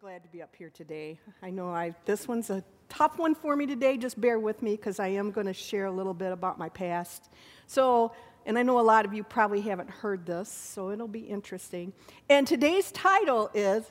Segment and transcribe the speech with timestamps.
[0.00, 1.18] glad to be up here today.
[1.42, 3.96] I know I this one's a tough one for me today.
[3.96, 6.68] Just bear with me because I am going to share a little bit about my
[6.68, 7.28] past.
[7.66, 8.12] So,
[8.46, 11.92] and I know a lot of you probably haven't heard this, so it'll be interesting.
[12.28, 13.90] And today's title is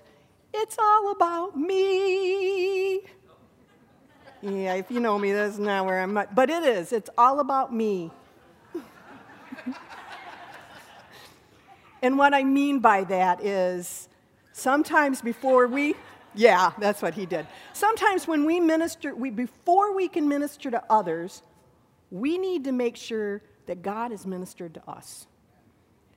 [0.54, 3.02] It's All About Me.
[4.42, 6.34] Yeah, if you know me, that's not where I'm at.
[6.34, 6.94] But it is.
[6.94, 8.12] It's all about me.
[12.02, 14.08] and what I mean by that is
[14.58, 15.94] Sometimes before we,
[16.34, 17.46] yeah, that's what he did.
[17.74, 21.44] Sometimes when we minister, we, before we can minister to others,
[22.10, 25.28] we need to make sure that God has ministered to us.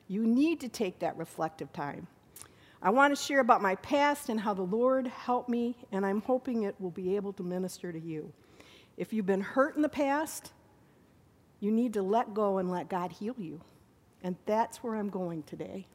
[0.09, 2.07] You need to take that reflective time.
[2.81, 6.23] I want to share about my past and how the Lord helped me, and I'm
[6.23, 8.33] hoping it will be able to minister to you.
[8.97, 10.55] If you've been hurt in the past,
[11.61, 13.61] you need to let go and let God heal you.
[14.23, 15.87] And that's where I'm going today.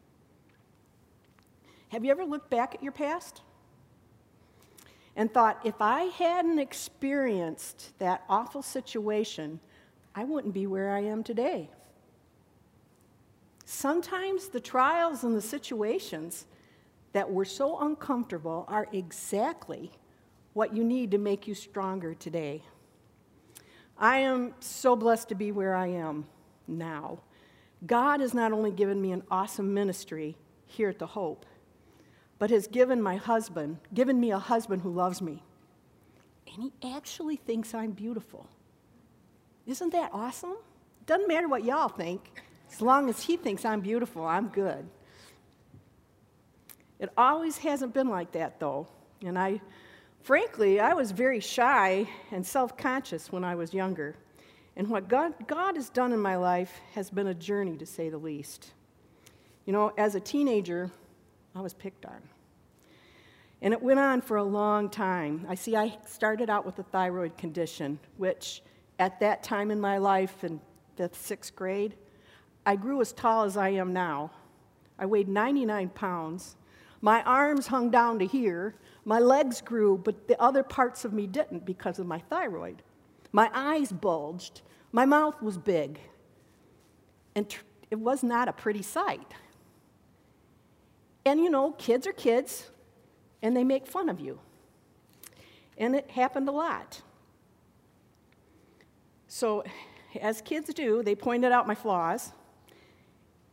[1.89, 3.41] Have you ever looked back at your past
[5.15, 9.59] and thought, if I hadn't experienced that awful situation,
[10.13, 11.69] I wouldn't be where I am today?
[13.65, 16.45] Sometimes the trials and the situations
[17.13, 19.91] that were so uncomfortable are exactly
[20.53, 22.61] what you need to make you stronger today.
[23.97, 26.25] I am so blessed to be where I am
[26.67, 27.19] now.
[27.85, 31.45] God has not only given me an awesome ministry here at the Hope,
[32.39, 35.43] but has given my husband, given me a husband who loves me.
[36.53, 38.47] And he actually thinks I'm beautiful.
[39.65, 40.55] Isn't that awesome?
[41.05, 42.43] Doesn't matter what y'all think.
[42.71, 44.87] As long as he thinks I'm beautiful, I'm good.
[46.99, 48.87] It always hasn't been like that, though.
[49.23, 49.61] And I,
[50.21, 54.15] frankly, I was very shy and self conscious when I was younger.
[54.77, 58.09] And what God, God has done in my life has been a journey, to say
[58.09, 58.71] the least.
[59.65, 60.91] You know, as a teenager,
[61.55, 62.21] I was picked on.
[63.61, 65.45] And it went on for a long time.
[65.47, 68.61] I see, I started out with a thyroid condition, which
[68.99, 70.59] at that time in my life, in
[70.97, 71.95] fifth, sixth grade,
[72.65, 74.31] I grew as tall as I am now.
[74.99, 76.57] I weighed 99 pounds.
[77.01, 78.75] My arms hung down to here.
[79.05, 82.81] My legs grew, but the other parts of me didn't because of my thyroid.
[83.31, 84.61] My eyes bulged.
[84.91, 85.99] My mouth was big.
[87.35, 87.53] And
[87.91, 89.33] it was not a pretty sight.
[91.25, 92.69] And you know, kids are kids,
[93.41, 94.39] and they make fun of you.
[95.77, 97.01] And it happened a lot.
[99.27, 99.63] So,
[100.21, 102.31] as kids do, they pointed out my flaws,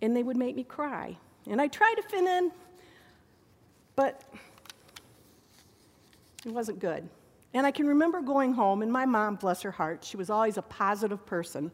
[0.03, 1.17] and they would make me cry.
[1.49, 2.53] And I tried to fit in,
[3.97, 4.23] but
[6.45, 7.09] it wasn't good.
[7.55, 10.59] And I can remember going home, and my mom, bless her heart, she was always
[10.59, 11.71] a positive person.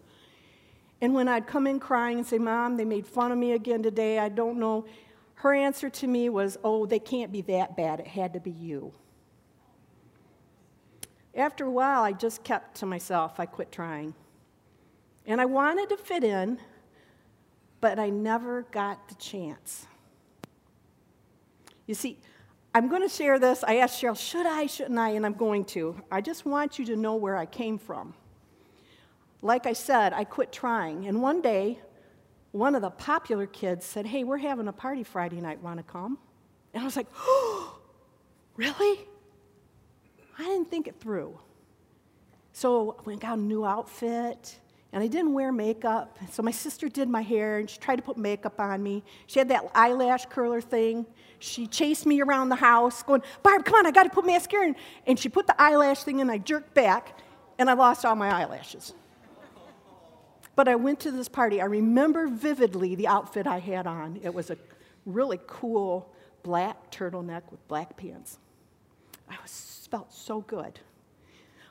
[1.00, 3.82] And when I'd come in crying and say, Mom, they made fun of me again
[3.82, 4.86] today, I don't know
[5.38, 8.00] her answer to me was, Oh, they can't be that bad.
[8.00, 8.92] It had to be you.
[11.34, 13.38] After a while, I just kept to myself.
[13.38, 14.14] I quit trying.
[15.26, 16.58] And I wanted to fit in,
[17.80, 19.86] but I never got the chance.
[21.86, 22.18] You see,
[22.74, 23.62] I'm going to share this.
[23.62, 25.10] I asked Cheryl, should I, shouldn't I?
[25.10, 26.02] And I'm going to.
[26.10, 28.14] I just want you to know where I came from.
[29.40, 31.06] Like I said, I quit trying.
[31.06, 31.78] And one day,
[32.52, 35.62] one of the popular kids said, Hey, we're having a party Friday night.
[35.62, 36.18] Want to come?
[36.74, 37.78] And I was like, Oh,
[38.56, 39.06] really?
[40.38, 41.38] I didn't think it through.
[42.52, 44.58] So I went got a new outfit,
[44.92, 46.18] and I didn't wear makeup.
[46.30, 49.04] So my sister did my hair, and she tried to put makeup on me.
[49.26, 51.06] She had that eyelash curler thing.
[51.40, 54.66] She chased me around the house, going, Barb, come on, I got to put mascara
[54.66, 54.76] in.
[55.06, 57.18] And she put the eyelash thing in, I jerked back,
[57.58, 58.94] and I lost all my eyelashes.
[60.58, 61.60] But I went to this party.
[61.60, 64.18] I remember vividly the outfit I had on.
[64.24, 64.56] It was a
[65.06, 68.40] really cool black turtleneck with black pants.
[69.30, 70.80] I was, felt so good.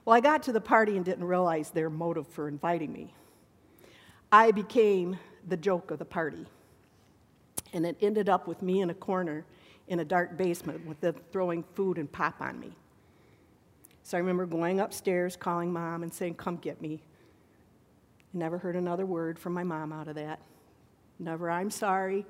[0.05, 3.13] Well, I got to the party and didn't realize their motive for inviting me.
[4.31, 6.45] I became the joke of the party.
[7.73, 9.43] And it ended up with me in a corner
[9.89, 12.71] in a dark basement with them throwing food and pop on me.
[14.03, 17.01] So I remember going upstairs, calling mom, and saying, Come get me.
[18.33, 20.39] Never heard another word from my mom out of that.
[21.19, 22.25] Never, I'm sorry.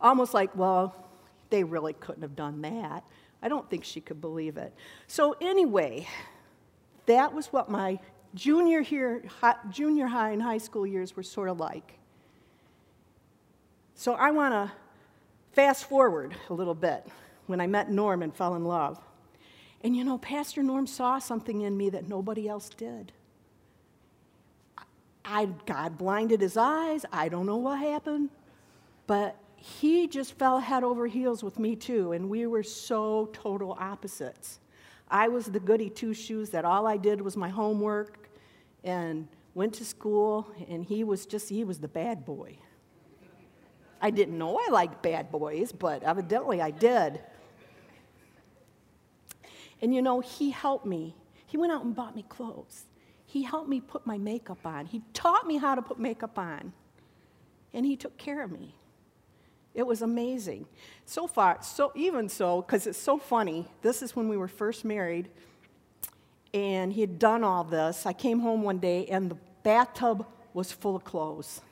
[0.00, 0.94] Almost like, well,
[1.50, 3.04] they really couldn't have done that.
[3.42, 4.72] I don't think she could believe it.
[5.06, 6.06] So, anyway,
[7.06, 7.98] that was what my
[8.34, 9.24] junior, here,
[9.70, 11.98] junior high and high school years were sort of like.
[13.94, 14.72] So, I want to
[15.52, 17.06] fast forward a little bit
[17.46, 18.98] when I met Norm and fell in love.
[19.84, 23.12] And you know, Pastor Norm saw something in me that nobody else did.
[25.24, 27.04] I, God blinded his eyes.
[27.12, 28.30] I don't know what happened.
[29.06, 33.76] But he just fell head over heels with me too, and we were so total
[33.78, 34.58] opposites.
[35.08, 38.28] I was the goody two shoes that all I did was my homework
[38.82, 42.56] and went to school, and he was just, he was the bad boy.
[44.00, 47.20] I didn't know I liked bad boys, but evidently I did.
[49.80, 51.14] And you know, he helped me.
[51.46, 52.86] He went out and bought me clothes.
[53.32, 54.84] He helped me put my makeup on.
[54.84, 56.74] He taught me how to put makeup on.
[57.72, 58.74] And he took care of me.
[59.74, 60.66] It was amazing.
[61.06, 64.84] So far, so even so, because it's so funny, this is when we were first
[64.84, 65.30] married,
[66.52, 68.04] and he had done all this.
[68.04, 71.62] I came home one day, and the bathtub was full of clothes.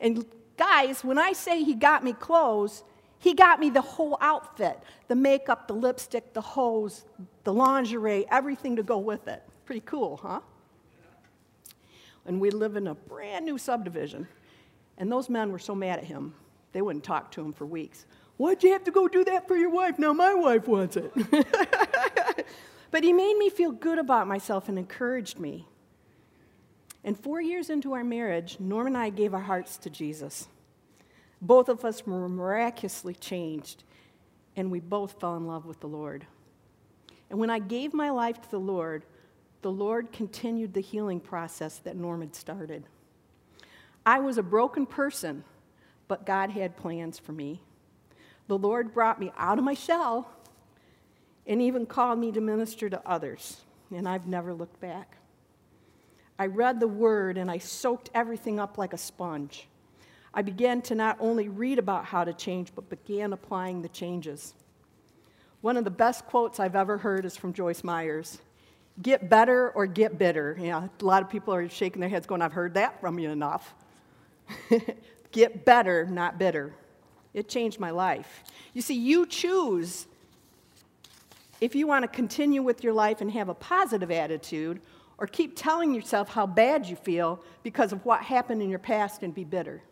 [0.00, 0.24] And
[0.56, 2.84] guys, when I say he got me clothes,
[3.18, 7.04] he got me the whole outfit the makeup, the lipstick, the hose,
[7.44, 9.42] the lingerie, everything to go with it.
[9.66, 10.40] Pretty cool, huh?
[12.26, 14.26] And we live in a brand new subdivision.
[14.98, 16.34] And those men were so mad at him,
[16.72, 18.06] they wouldn't talk to him for weeks.
[18.36, 19.98] Why'd you have to go do that for your wife?
[19.98, 21.10] Now my wife wants it.
[22.90, 25.66] but he made me feel good about myself and encouraged me.
[27.02, 30.48] And four years into our marriage, Norm and I gave our hearts to Jesus.
[31.40, 33.84] Both of us were miraculously changed,
[34.56, 36.26] and we both fell in love with the Lord.
[37.30, 39.04] And when I gave my life to the Lord,
[39.66, 42.84] the Lord continued the healing process that Norm had started.
[44.06, 45.42] I was a broken person,
[46.06, 47.60] but God had plans for me.
[48.46, 50.30] The Lord brought me out of my shell
[51.48, 55.16] and even called me to minister to others, and I've never looked back.
[56.38, 59.66] I read the word and I soaked everything up like a sponge.
[60.32, 64.54] I began to not only read about how to change, but began applying the changes.
[65.60, 68.38] One of the best quotes I've ever heard is from Joyce Myers
[69.02, 70.56] Get better or get bitter.
[70.58, 73.30] Know, a lot of people are shaking their heads, going, I've heard that from you
[73.30, 73.74] enough.
[75.32, 76.74] get better, not bitter.
[77.34, 78.42] It changed my life.
[78.72, 80.06] You see, you choose
[81.60, 84.80] if you want to continue with your life and have a positive attitude,
[85.18, 89.22] or keep telling yourself how bad you feel because of what happened in your past
[89.22, 89.82] and be bitter.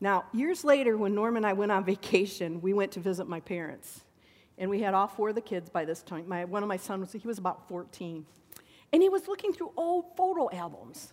[0.00, 3.40] Now, years later, when Norm and I went on vacation, we went to visit my
[3.40, 4.02] parents.
[4.60, 6.28] And we had all four of the kids by this time.
[6.28, 8.24] My, one of my sons, he was about 14.
[8.92, 11.12] And he was looking through old photo albums.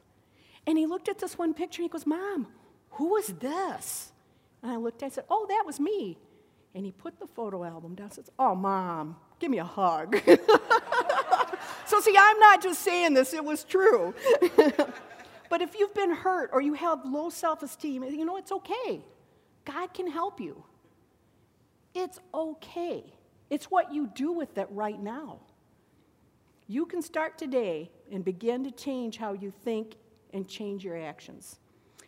[0.67, 2.47] And he looked at this one picture and he goes, Mom,
[2.91, 4.11] who is this?
[4.61, 6.19] And I looked, I said, Oh, that was me.
[6.75, 10.15] And he put the photo album down and says, Oh, Mom, give me a hug.
[11.85, 14.13] so, see, I'm not just saying this, it was true.
[15.49, 19.01] But if you've been hurt or you have low self esteem, you know, it's okay.
[19.65, 20.63] God can help you.
[21.93, 23.03] It's okay.
[23.49, 25.39] It's what you do with it right now.
[26.67, 29.95] You can start today and begin to change how you think
[30.33, 31.59] and change your actions.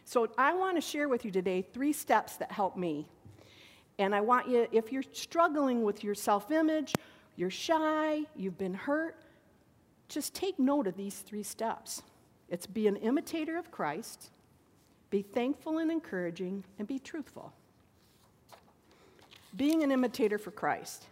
[0.03, 3.07] So, I want to share with you today three steps that help me.
[3.99, 6.93] And I want you, if you're struggling with your self image,
[7.35, 9.15] you're shy, you've been hurt,
[10.07, 12.01] just take note of these three steps.
[12.49, 14.31] It's be an imitator of Christ,
[15.09, 17.53] be thankful and encouraging, and be truthful.
[19.55, 21.05] Being an imitator for Christ.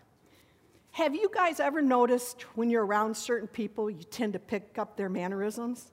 [0.98, 4.98] Have you guys ever noticed when you're around certain people, you tend to pick up
[4.98, 5.92] their mannerisms?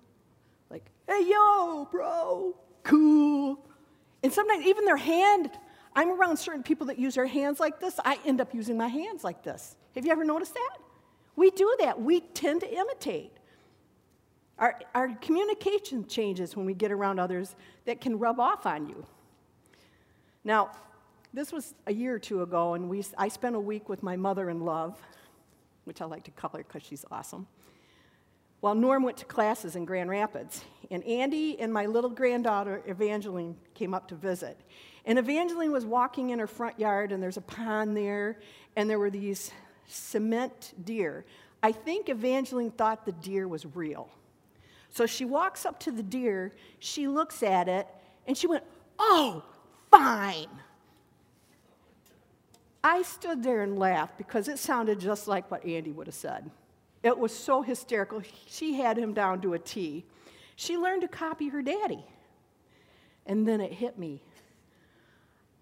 [0.70, 3.58] Like, hey, yo, bro, cool.
[4.22, 5.50] And sometimes even their hand,
[5.94, 8.88] I'm around certain people that use their hands like this, I end up using my
[8.88, 9.76] hands like this.
[9.94, 10.78] Have you ever noticed that?
[11.36, 12.00] We do that.
[12.00, 13.32] We tend to imitate.
[14.58, 19.04] Our, our communication changes when we get around others that can rub off on you.
[20.44, 20.70] Now,
[21.34, 24.16] this was a year or two ago, and we, I spent a week with my
[24.16, 24.96] mother in love,
[25.82, 27.46] which I like to call her because she's awesome,
[28.60, 30.64] while Norm went to classes in Grand Rapids.
[30.90, 34.58] And Andy and my little granddaughter, Evangeline, came up to visit.
[35.04, 38.38] And Evangeline was walking in her front yard, and there's a pond there,
[38.76, 39.50] and there were these
[39.88, 41.24] cement deer.
[41.62, 44.08] I think Evangeline thought the deer was real.
[44.90, 47.88] So she walks up to the deer, she looks at it,
[48.26, 48.62] and she went,
[48.98, 49.42] Oh,
[49.90, 50.46] fine.
[52.84, 56.50] I stood there and laughed because it sounded just like what Andy would have said.
[57.02, 58.22] It was so hysterical.
[58.46, 60.04] She had him down to a T.
[60.54, 62.04] She learned to copy her daddy.
[63.26, 64.22] And then it hit me.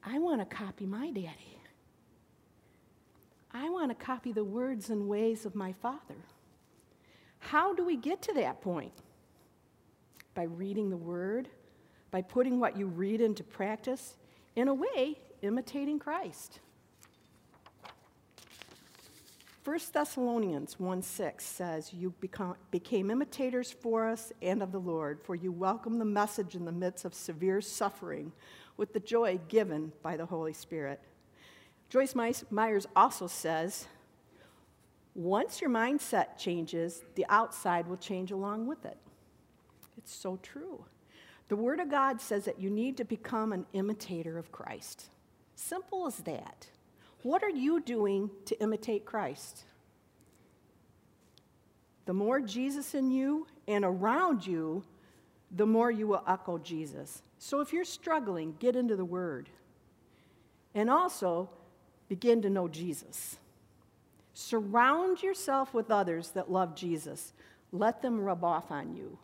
[0.04, 1.58] I want to copy my daddy.
[3.54, 6.16] I want to copy the words and ways of my father.
[7.38, 8.92] How do we get to that point?
[10.34, 11.48] by reading the Word,
[12.10, 14.16] by putting what you read into practice,
[14.56, 16.60] in a way, imitating Christ.
[19.64, 25.20] 1 Thessalonians 1 6 says, You become, became imitators for us and of the Lord,
[25.22, 28.32] for you welcomed the message in the midst of severe suffering,
[28.76, 31.00] with the joy given by the Holy Spirit.
[31.88, 32.14] Joyce
[32.50, 33.86] Myers also says,
[35.14, 38.96] once your mindset changes, the outside will change along with it.
[39.98, 40.86] It's so true.
[41.48, 45.10] The Word of God says that you need to become an imitator of Christ.
[45.54, 46.66] Simple as that.
[47.22, 49.64] What are you doing to imitate Christ?
[52.04, 54.82] The more Jesus in you and around you,
[55.50, 57.22] the more you will echo Jesus.
[57.38, 59.48] So if you're struggling, get into the Word.
[60.74, 61.50] And also,
[62.08, 63.36] begin to know Jesus.
[64.34, 67.32] Surround yourself with others that love Jesus.
[67.70, 69.18] Let them rub off on you.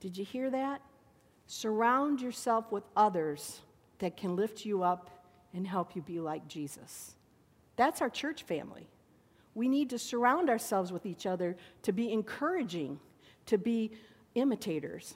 [0.00, 0.80] Did you hear that?
[1.46, 3.60] Surround yourself with others
[3.98, 5.10] that can lift you up
[5.54, 7.14] and help you be like Jesus.
[7.76, 8.88] That's our church family.
[9.54, 12.98] We need to surround ourselves with each other to be encouraging,
[13.46, 13.92] to be
[14.34, 15.14] imitators.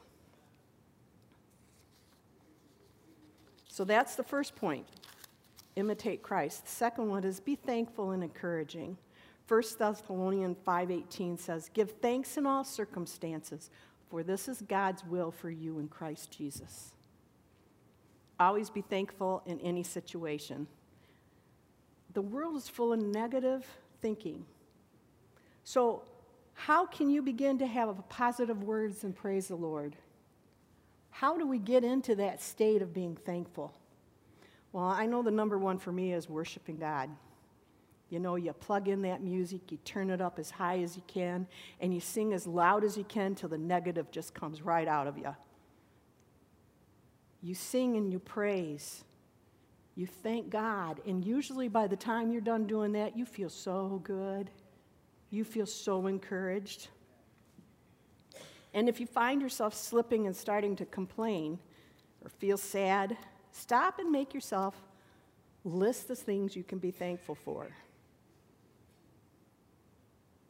[3.68, 4.86] So that's the first point
[5.76, 6.64] imitate Christ.
[6.64, 8.98] The second one is be thankful and encouraging.
[9.46, 13.70] 1 Thessalonians 5:18 says, "Give thanks in all circumstances,
[14.08, 16.92] for this is God's will for you in Christ Jesus."
[18.40, 20.66] Always be thankful in any situation.
[22.14, 23.66] The world is full of negative
[24.00, 24.44] thinking.
[25.64, 26.02] So,
[26.54, 29.96] how can you begin to have positive words and praise the Lord?
[31.10, 33.72] How do we get into that state of being thankful?
[34.72, 37.10] Well, I know the number one for me is worshiping God.
[38.10, 41.02] You know, you plug in that music, you turn it up as high as you
[41.06, 41.46] can,
[41.80, 45.06] and you sing as loud as you can till the negative just comes right out
[45.06, 45.34] of you.
[47.42, 49.04] You sing and you praise.
[49.94, 51.00] You thank God.
[51.06, 54.50] And usually by the time you're done doing that, you feel so good.
[55.30, 56.88] You feel so encouraged.
[58.74, 61.58] And if you find yourself slipping and starting to complain
[62.22, 63.16] or feel sad,
[63.50, 64.74] stop and make yourself
[65.64, 67.68] list the things you can be thankful for.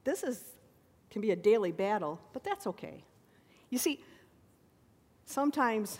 [0.05, 0.43] This is
[1.11, 3.03] can be a daily battle, but that's okay.
[3.71, 4.05] You see,
[5.25, 5.99] sometimes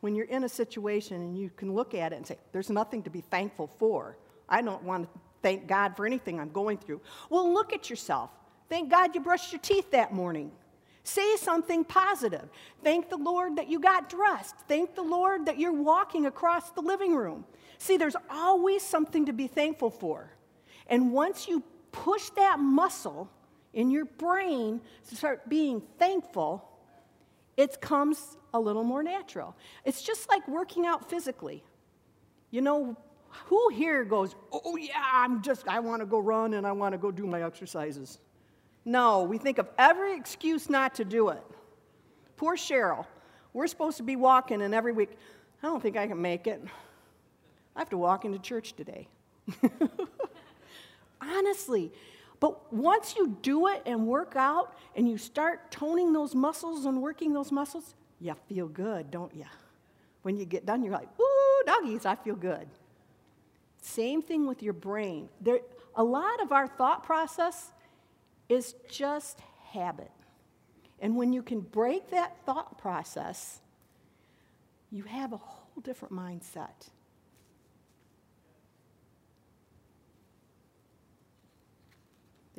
[0.00, 3.02] when you're in a situation and you can look at it and say, There's nothing
[3.04, 4.16] to be thankful for.
[4.48, 7.00] I don't want to thank God for anything I'm going through.
[7.28, 8.30] Well, look at yourself.
[8.68, 10.52] Thank God you brushed your teeth that morning.
[11.02, 12.48] Say something positive.
[12.84, 14.54] Thank the Lord that you got dressed.
[14.68, 17.44] Thank the Lord that you're walking across the living room.
[17.78, 20.30] See, there's always something to be thankful for.
[20.86, 23.30] And once you push that muscle
[23.72, 26.68] in your brain to start being thankful,
[27.56, 29.56] it comes a little more natural.
[29.84, 31.62] It's just like working out physically.
[32.50, 32.96] You know,
[33.46, 36.92] who here goes, oh, yeah, I'm just, I want to go run and I want
[36.92, 38.18] to go do my exercises?
[38.84, 41.42] No, we think of every excuse not to do it.
[42.36, 43.06] Poor Cheryl.
[43.52, 45.10] We're supposed to be walking, and every week,
[45.62, 46.62] I don't think I can make it.
[47.74, 49.08] I have to walk into church today.
[51.20, 51.92] Honestly,
[52.40, 57.02] but once you do it and work out and you start toning those muscles and
[57.02, 59.44] working those muscles, you feel good, don't you?
[60.22, 62.66] When you get done, you're like, ooh, doggies, I feel good.
[63.82, 65.28] Same thing with your brain.
[65.40, 65.60] There,
[65.94, 67.72] a lot of our thought process
[68.48, 69.38] is just
[69.72, 70.10] habit.
[71.00, 73.60] And when you can break that thought process,
[74.90, 76.88] you have a whole different mindset.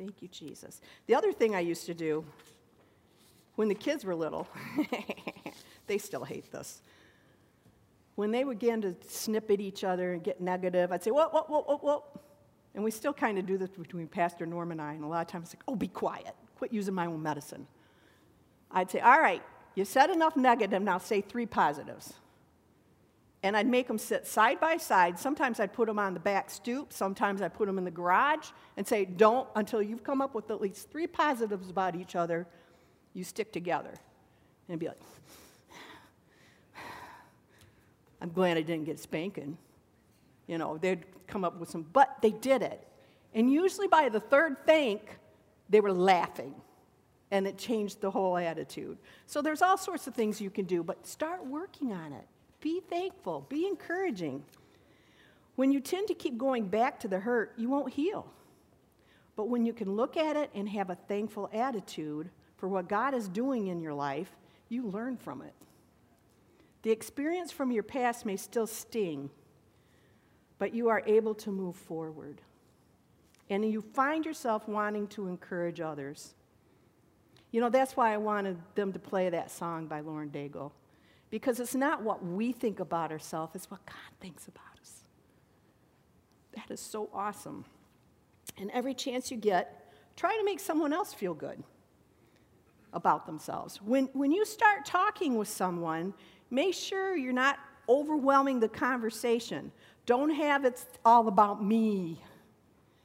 [0.02, 0.80] Thank you, Jesus.
[1.06, 2.24] The other thing I used to do
[3.54, 4.48] when the kids were little,
[5.86, 6.82] they still hate this.
[8.16, 11.44] When they began to snip at each other and get negative, I'd say, whoa, whoa,
[11.44, 12.04] whoa, whoa, whoa.
[12.74, 15.20] And we still kind of do this between Pastor Norm and I, and a lot
[15.20, 16.34] of times it's like, oh, be quiet.
[16.58, 17.68] Quit using my own medicine.
[18.72, 19.42] I'd say, all right,
[19.76, 22.14] you said enough negative, now say three positives
[23.42, 25.18] and I'd make them sit side by side.
[25.18, 28.50] Sometimes I'd put them on the back stoop, sometimes I'd put them in the garage
[28.76, 32.46] and say, Don't, until you've come up with at least three positives about each other,
[33.14, 33.94] you stick together.
[34.68, 35.00] And be like,
[38.20, 39.58] I'm glad I didn't get spanking.
[40.46, 42.86] You know, they'd come up with some, but they did it.
[43.34, 45.18] And usually by the third thank,
[45.68, 46.54] they were laughing.
[47.32, 48.98] And it changed the whole attitude.
[49.26, 52.26] So there's all sorts of things you can do, but start working on it.
[52.62, 54.44] Be thankful, be encouraging.
[55.56, 58.32] When you tend to keep going back to the hurt, you won't heal.
[59.36, 63.14] But when you can look at it and have a thankful attitude for what God
[63.14, 64.30] is doing in your life,
[64.68, 65.54] you learn from it.
[66.82, 69.28] The experience from your past may still sting,
[70.58, 72.40] but you are able to move forward.
[73.50, 76.34] And you find yourself wanting to encourage others.
[77.50, 80.70] You know, that's why I wanted them to play that song by Lauren Daigle
[81.32, 85.04] Because it's not what we think about ourselves, it's what God thinks about us.
[86.54, 87.64] That is so awesome.
[88.58, 91.62] And every chance you get, try to make someone else feel good
[92.92, 93.80] about themselves.
[93.80, 96.12] When, when you start talking with someone,
[96.50, 97.58] make sure you're not
[97.88, 99.72] overwhelming the conversation.
[100.04, 102.22] Don't have it all about me.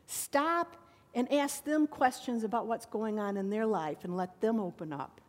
[0.05, 0.75] Stop
[1.15, 4.91] and ask them questions about what's going on in their life and let them open
[4.91, 5.21] up.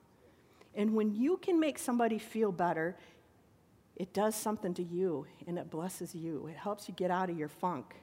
[0.78, 2.96] And when you can make somebody feel better,
[3.96, 6.46] it does something to you and it blesses you.
[6.46, 7.96] It helps you get out of your funk.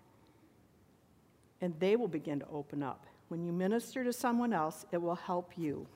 [1.61, 3.05] And they will begin to open up.
[3.29, 5.87] When you minister to someone else, it will help you.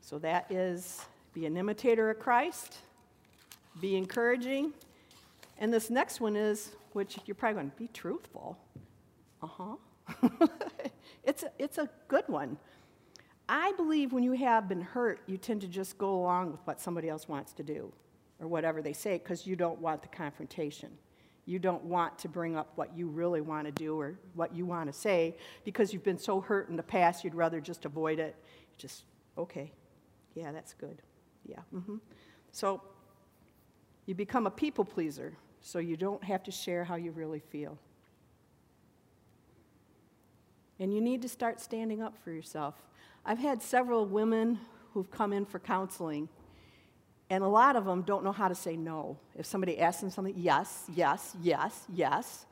[0.00, 1.04] So that is
[1.34, 2.78] be an imitator of Christ,
[3.82, 4.72] be encouraging.
[5.58, 8.58] And this next one is, which you're probably going to be truthful.
[9.42, 10.26] Uh huh.
[11.24, 12.56] it's, a, it's a good one.
[13.54, 16.80] I believe when you have been hurt, you tend to just go along with what
[16.80, 17.92] somebody else wants to do
[18.40, 20.88] or whatever they say because you don't want the confrontation.
[21.44, 24.64] You don't want to bring up what you really want to do or what you
[24.64, 28.18] want to say because you've been so hurt in the past, you'd rather just avoid
[28.18, 28.36] it.
[28.78, 29.02] Just,
[29.36, 29.70] okay,
[30.34, 31.02] yeah, that's good.
[31.44, 31.58] Yeah.
[31.74, 31.96] Mm-hmm.
[32.52, 32.80] So
[34.06, 37.76] you become a people pleaser so you don't have to share how you really feel.
[40.80, 42.76] And you need to start standing up for yourself.
[43.24, 44.58] I've had several women
[44.92, 46.28] who've come in for counseling,
[47.30, 49.16] and a lot of them don't know how to say no.
[49.36, 52.46] If somebody asks them something, yes, yes, yes, yes.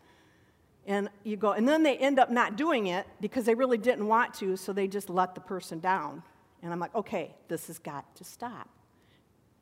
[0.87, 4.07] And you go, and then they end up not doing it because they really didn't
[4.07, 6.23] want to, so they just let the person down.
[6.63, 8.69] And I'm like, okay, this has got to stop.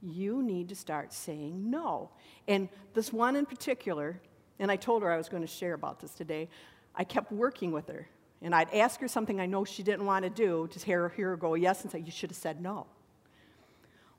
[0.00, 2.10] You need to start saying no.
[2.46, 4.20] And this one in particular,
[4.58, 6.48] and I told her I was going to share about this today,
[6.94, 8.08] I kept working with her.
[8.42, 11.08] And I'd ask her something I know she didn't want to do, to hear her,
[11.08, 12.86] hear her go yes and say, You should have said no.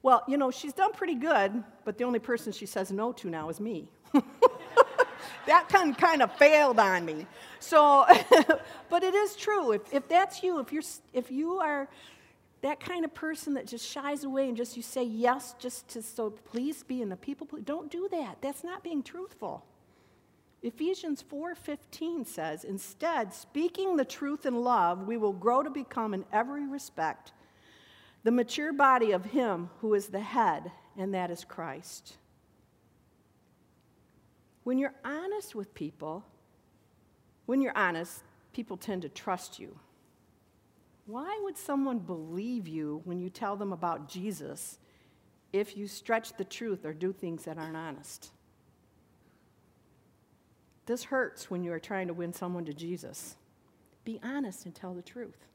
[0.02, 3.30] Well, you know, she's done pretty good, but the only person she says no to
[3.30, 3.90] now is me.
[5.46, 7.28] that kind, kind of failed on me.
[7.60, 8.06] So,
[8.90, 9.74] but it is true.
[9.74, 10.84] If, if that's you, if, you're,
[11.14, 11.90] if you are
[12.62, 16.02] that kind of person that just shies away and just you say yes just to
[16.02, 18.38] so please be in the people, don't do that.
[18.42, 19.66] That's not being truthful.
[20.62, 26.26] Ephesians 4:15 says, "Instead, speaking the truth in love, we will grow to become in
[26.32, 27.32] every respect
[28.24, 32.18] the mature body of him who is the head, and that is Christ."
[34.64, 36.26] When you're honest with people,
[37.46, 39.80] when you're honest, people tend to trust you.
[41.06, 44.78] Why would someone believe you when you tell them about Jesus
[45.52, 48.32] if you stretch the truth or do things that aren't honest?
[50.90, 53.36] This hurts when you are trying to win someone to Jesus.
[54.06, 55.46] Be honest and tell the truth.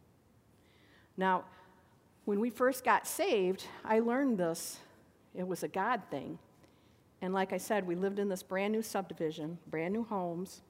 [1.16, 1.42] Now,
[2.24, 4.78] when we first got saved, I learned this.
[5.34, 6.38] It was a God thing.
[7.20, 10.60] And like I said, we lived in this brand new subdivision, brand new homes.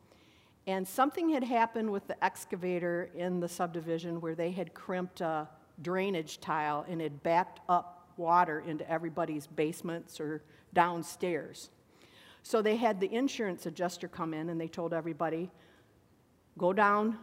[0.67, 5.47] And something had happened with the excavator in the subdivision where they had crimped a
[5.83, 10.41] drainage tile and had backed up water into everybody's basements or
[10.73, 11.69] downstairs.
[12.45, 15.51] So they had the insurance adjuster come in and they told everybody
[16.59, 17.19] go down,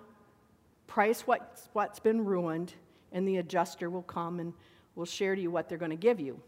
[0.87, 2.73] price what's, what's been ruined,
[3.11, 4.51] and the adjuster will come and
[4.95, 6.41] will share to you what they're going to give you.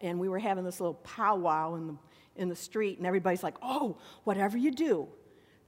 [0.00, 1.96] And we were having this little powwow in the,
[2.36, 5.08] in the street, and everybody's like, oh, whatever you do,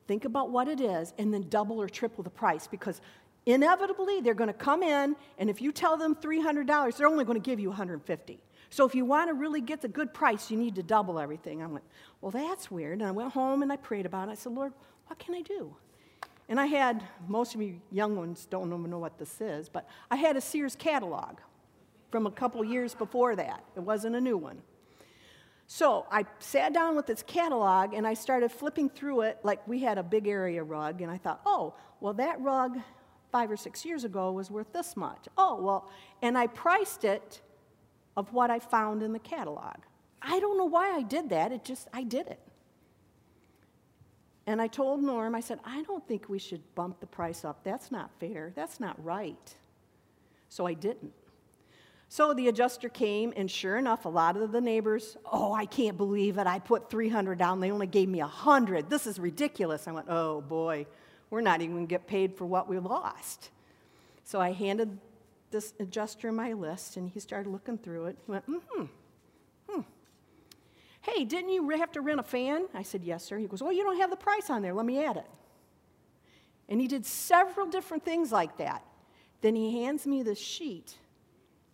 [0.06, 3.00] think about what it is, and then double or triple the price because
[3.46, 7.40] inevitably they're going to come in, and if you tell them $300, they're only going
[7.40, 8.40] to give you 150
[8.74, 11.62] so if you want to really get the good price, you need to double everything.
[11.62, 11.84] I went,
[12.20, 12.98] well, that's weird.
[12.98, 14.32] And I went home and I prayed about it.
[14.32, 14.72] I said, Lord,
[15.06, 15.76] what can I do?
[16.48, 19.88] And I had, most of you young ones don't even know what this is, but
[20.10, 21.36] I had a Sears catalog
[22.10, 23.62] from a couple years before that.
[23.76, 24.60] It wasn't a new one.
[25.68, 29.78] So I sat down with this catalog and I started flipping through it like we
[29.78, 32.80] had a big area rug, and I thought, oh, well, that rug
[33.30, 35.28] five or six years ago was worth this much.
[35.38, 35.88] Oh, well,
[36.22, 37.40] and I priced it
[38.16, 39.76] of what I found in the catalog.
[40.22, 42.40] I don't know why I did that, it just, I did it.
[44.46, 47.64] And I told Norm, I said, I don't think we should bump the price up.
[47.64, 48.52] That's not fair.
[48.54, 49.54] That's not right.
[50.50, 51.12] So I didn't.
[52.10, 55.96] So the adjuster came, and sure enough, a lot of the neighbors, oh, I can't
[55.96, 56.46] believe it.
[56.46, 57.60] I put 300 down.
[57.60, 58.90] They only gave me 100.
[58.90, 59.88] This is ridiculous.
[59.88, 60.86] I went, oh boy,
[61.30, 63.50] we're not even going to get paid for what we lost.
[64.24, 64.98] So I handed
[65.54, 68.18] this adjuster my list, and he started looking through it.
[68.26, 68.86] He went, mm-hmm.
[69.68, 69.80] Hmm.
[71.00, 72.66] Hey, didn't you have to rent a fan?
[72.74, 73.38] I said, Yes, sir.
[73.38, 74.74] He goes, Oh, you don't have the price on there.
[74.74, 75.26] Let me add it.
[76.68, 78.84] And he did several different things like that.
[79.42, 80.96] Then he hands me the sheet,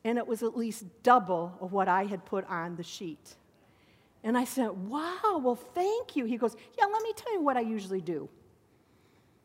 [0.04, 3.34] and it was at least double of what I had put on the sheet.
[4.22, 6.26] And I said, Wow, well, thank you.
[6.26, 8.28] He goes, Yeah, let me tell you what I usually do.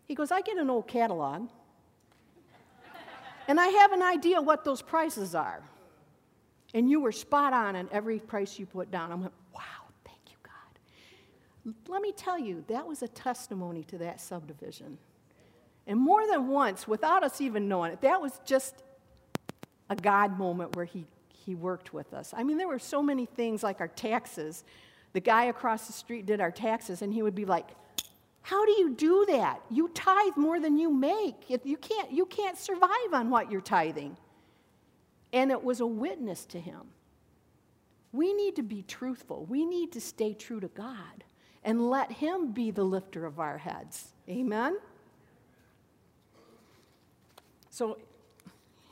[0.04, 1.48] He goes, I get an old catalog,
[3.47, 5.62] and I have an idea what those prices are.
[6.73, 9.12] And you were spot on on every price you put down.
[9.12, 9.62] I went, Wow,
[10.05, 11.73] thank you, God.
[11.88, 14.97] Let me tell you, that was a testimony to that subdivision.
[15.88, 18.84] And more than once, without us even knowing it, that was just
[19.89, 21.05] a God moment where He,
[21.45, 22.34] he worked with us.
[22.36, 24.63] I mean, there were so many things like our taxes.
[25.13, 27.69] The guy across the street did our taxes, and he would be like,
[28.45, 29.60] How do you do that?
[29.71, 31.49] You tithe more than you make.
[31.49, 34.15] You can't, you can't survive on what you're tithing.
[35.34, 36.81] And it was a witness to him.
[38.12, 39.45] We need to be truthful.
[39.45, 41.23] We need to stay true to God
[41.63, 44.13] and let Him be the lifter of our heads.
[44.29, 44.77] Amen?
[47.71, 47.97] So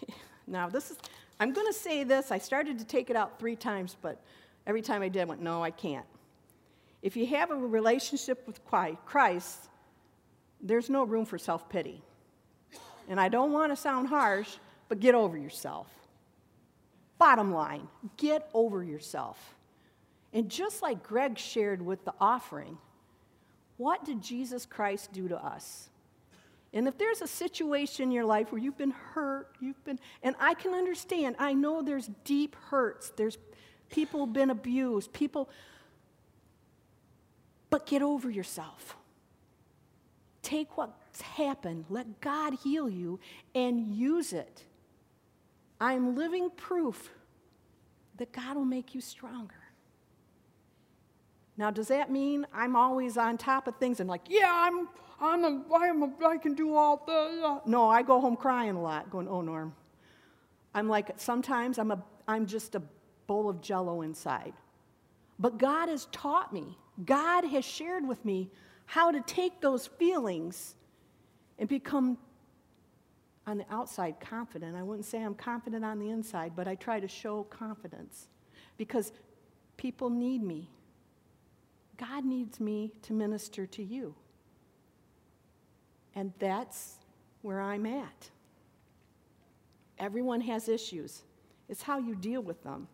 [0.48, 0.98] now this is,
[1.39, 2.32] I'm going to say this.
[2.32, 4.20] I started to take it out three times, but
[4.66, 6.08] every time I did, I went, no, I can't.
[7.04, 9.60] If you have a relationship with Christ,
[10.62, 12.02] there's no room for self pity.
[13.10, 14.56] And I don't want to sound harsh,
[14.88, 15.88] but get over yourself.
[17.20, 19.56] Bottom line, get over yourself.
[20.32, 22.78] And just like Greg shared with the offering,
[23.76, 25.89] what did Jesus Christ do to us?
[26.74, 30.36] And if there's a situation in your life where you've been hurt, you've been, and
[30.39, 33.38] I can understand, I know there's deep hurts, there's
[33.89, 35.50] people been abused, people,
[37.74, 38.96] but get over yourself.
[40.44, 43.20] Take what's happened, let God heal you,
[43.56, 44.64] and use it.
[45.82, 47.10] I'm living proof
[48.18, 49.56] that God will make you stronger.
[51.58, 54.88] Now, does that mean I'm always on top of things and like, yeah, I'm
[55.20, 57.60] I'm a, I'm a, I can do all the.
[57.66, 59.74] No, I go home crying a lot, going, oh, Norm.
[60.76, 62.84] I'm like, sometimes I'm, a, I'm just a
[63.26, 64.54] bowl of jello inside.
[65.40, 68.50] But God has taught me, God has shared with me
[68.86, 70.76] how to take those feelings
[71.58, 72.18] and become
[73.46, 74.76] on the outside confident.
[74.76, 78.28] I wouldn't say I'm confident on the inside, but I try to show confidence
[78.78, 79.12] because
[79.78, 80.70] people need me.
[81.98, 84.16] God needs me to minister to you.
[86.16, 86.96] And that's
[87.42, 88.30] where I'm at.
[90.00, 91.24] Everyone has issues.
[91.70, 92.88] It's how you deal with them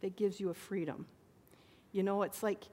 [0.00, 1.06] that gives you a freedom.
[1.92, 2.64] You know, it's like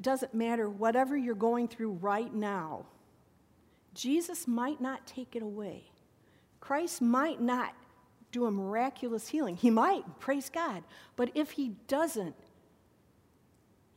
[0.00, 2.86] doesn't matter whatever you're going through right now.
[3.94, 5.84] Jesus might not take it away.
[6.60, 7.74] Christ might not
[8.32, 9.56] do a miraculous healing.
[9.56, 10.82] He might, praise God.
[11.16, 12.36] But if he doesn't,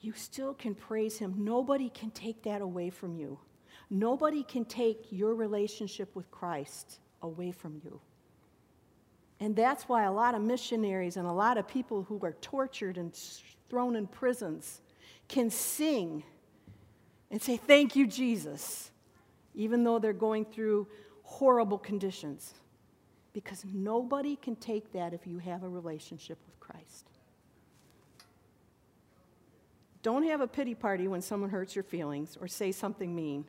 [0.01, 1.35] you still can praise him.
[1.37, 3.39] Nobody can take that away from you.
[3.89, 8.01] Nobody can take your relationship with Christ away from you.
[9.39, 12.97] And that's why a lot of missionaries and a lot of people who are tortured
[12.97, 13.13] and
[13.69, 14.81] thrown in prisons
[15.33, 16.23] can sing
[17.31, 18.91] and say, Thank you, Jesus,
[19.55, 20.87] even though they're going through
[21.23, 22.53] horrible conditions.
[23.33, 27.09] Because nobody can take that if you have a relationship with Christ.
[30.03, 33.45] Don't have a pity party when someone hurts your feelings or say something mean.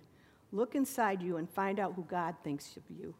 [0.52, 3.14] Look inside you and find out who God thinks of you.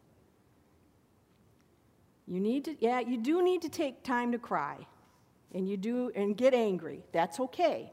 [2.26, 4.86] You need to, yeah, you do need to take time to cry
[5.52, 7.04] and you do, and get angry.
[7.12, 7.92] That's okay.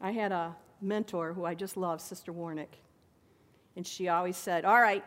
[0.00, 2.80] I had a mentor who I just love, Sister Warnick.
[3.76, 5.04] And she always said, All right,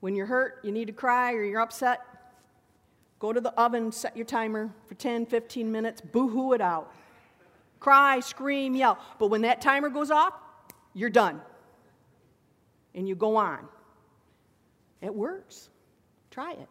[0.00, 2.00] when you're hurt, you need to cry or you're upset,
[3.18, 6.92] go to the oven, set your timer for 10, 15 minutes, boo hoo it out.
[7.80, 8.98] Cry, scream, yell.
[9.18, 10.34] But when that timer goes off,
[10.94, 11.40] you're done
[12.94, 13.68] and you go on.
[15.00, 15.68] It works.
[16.30, 16.68] Try it.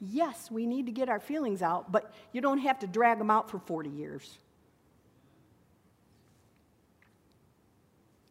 [0.00, 3.30] Yes, we need to get our feelings out, but you don't have to drag them
[3.30, 4.38] out for 40 years.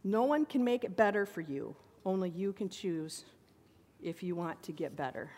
[0.03, 1.75] No one can make it better for you.
[2.05, 3.25] Only you can choose
[4.01, 5.29] if you want to get better.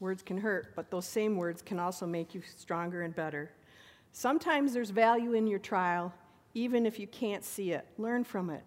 [0.00, 3.52] Words can hurt, but those same words can also make you stronger and better.
[4.10, 6.12] Sometimes there's value in your trial,
[6.54, 7.86] even if you can't see it.
[7.98, 8.64] Learn from it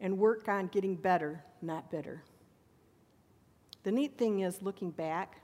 [0.00, 2.22] and work on getting better, not bitter.
[3.82, 5.39] The neat thing is, looking back,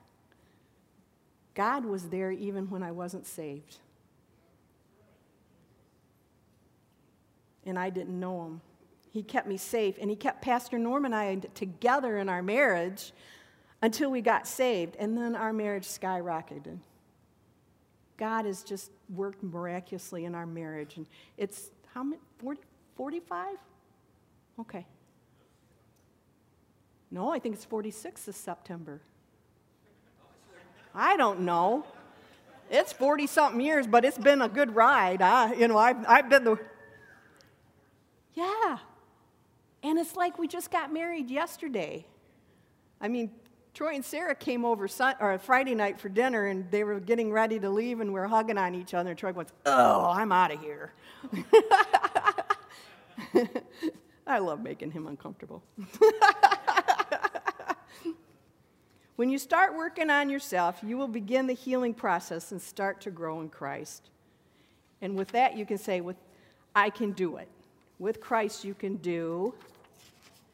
[1.57, 3.79] God was there even when I wasn't saved.
[7.65, 8.61] And I didn't know him.
[9.11, 13.13] He kept me safe, and he kept Pastor Norm and I together in our marriage
[13.81, 16.79] until we got saved, and then our marriage skyrocketed.
[18.19, 20.97] God has just worked miraculously in our marriage.
[20.97, 21.07] And
[21.39, 22.21] it's how many?
[22.39, 22.61] 40,
[22.97, 23.57] 45?
[24.61, 24.87] Okay.
[27.11, 29.01] No, I think it's 46 this September.
[30.97, 31.85] I don't know.
[32.71, 35.23] It's 40 something years, but it's been a good ride.
[35.23, 36.59] I, you know, I've, I've been the.
[38.35, 38.79] Yeah.
[39.83, 42.07] And it's like we just got married yesterday.
[43.01, 43.31] I mean,
[43.75, 44.89] Troy and Sarah came over
[45.21, 48.27] or Friday night for dinner, and they were getting ready to leave, and we are
[48.27, 49.11] hugging on each other.
[49.11, 50.95] And Troy goes, "Oh, I'm out of here."
[54.27, 55.63] I love making him uncomfortable.
[59.17, 63.11] when you start working on yourself, you will begin the healing process and start to
[63.11, 64.11] grow in Christ.
[65.01, 66.17] And with that, you can say, "With,
[66.75, 67.49] I can do it."
[67.99, 69.55] With Christ, you can do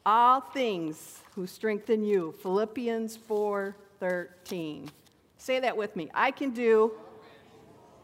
[0.07, 2.33] all things who strengthen you.
[2.43, 4.91] Philippians 4:13.
[5.37, 6.11] Say that with me.
[6.15, 6.93] I can do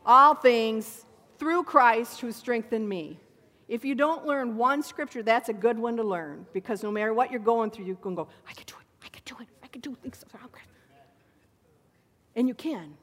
[0.05, 1.05] all things
[1.39, 3.21] through Christ who strengthened me.
[3.69, 7.13] If you don't learn one scripture, that's a good one to learn because no matter
[7.13, 8.75] what you're going through, you can go, I can do
[9.81, 10.25] can do things.
[12.37, 12.95] And you can.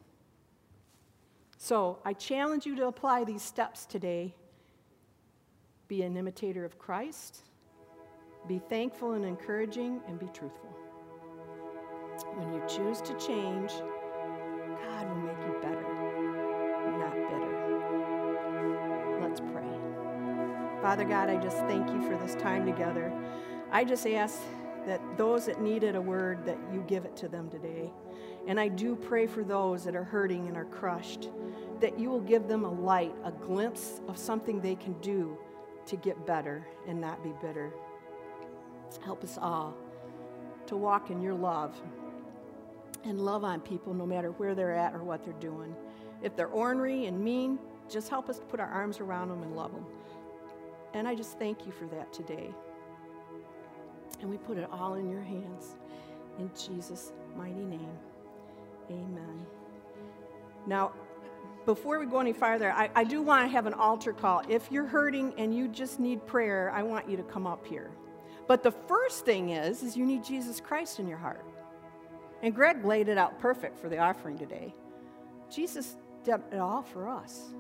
[1.58, 4.34] So I challenge you to apply these steps today.
[5.88, 7.44] Be an imitator of Christ,
[8.48, 10.76] be thankful and encouraging, and be truthful.
[12.36, 15.84] When you choose to change, God will make you better,
[16.98, 17.56] not bitter.
[19.22, 20.82] Let's pray.
[20.82, 23.14] Father God, I just thank you for this time together.
[23.72, 24.40] I just ask
[24.86, 27.92] that those that needed a word, that you give it to them today.
[28.48, 31.30] And I do pray for those that are hurting and are crushed,
[31.80, 35.38] that you will give them a light, a glimpse of something they can do
[35.88, 37.74] to get better and not be bitter.
[39.04, 39.76] Help us all
[40.68, 41.76] to walk in your love
[43.04, 45.76] and love on people no matter where they're at or what they're doing.
[46.24, 49.56] If they're ornery and mean, just help us to put our arms around them and
[49.56, 49.86] love them.
[50.94, 52.52] And I just thank you for that today.
[54.22, 55.76] And we put it all in your hands.
[56.40, 57.98] In Jesus' mighty name,
[58.90, 59.46] amen.
[60.68, 60.94] Now,
[61.66, 64.44] before we go any farther, I, I do want to have an altar call.
[64.48, 67.92] If you're hurting and you just need prayer, I want you to come up here.
[68.48, 71.46] But the first thing is, is you need Jesus Christ in your heart.
[72.44, 74.76] And Greg laid it out perfect for the offering today.
[75.50, 77.54] Jesus did it all for us.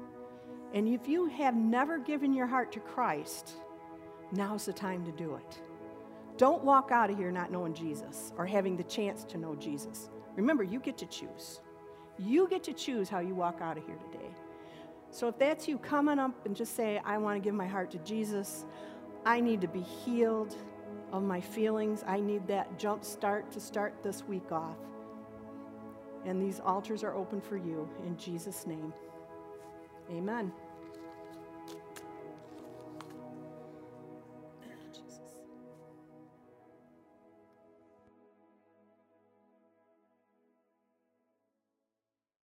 [0.74, 3.54] And if you have never given your heart to Christ,
[4.32, 5.62] now's the time to do it.
[6.38, 10.10] Don't walk out of here not knowing Jesus or having the chance to know Jesus.
[10.36, 11.62] Remember, you get to choose.
[12.17, 14.30] You get to choose how you walk out of here today.
[15.12, 17.91] So if that's you, coming up and just say, I want to give my heart
[17.91, 18.65] to Jesus.
[19.26, 20.56] I need to be healed
[21.13, 22.04] of my feelings.
[22.06, 24.78] I need that jump start to start this week off.
[26.26, 28.93] And these altars are open for you in Jesus' name.
[30.12, 30.52] Amen.